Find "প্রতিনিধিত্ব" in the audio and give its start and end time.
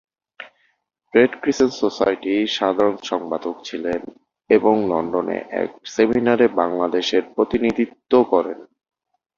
7.35-8.11